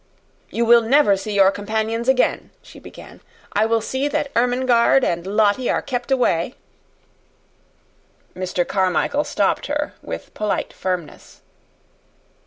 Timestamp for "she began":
2.63-3.21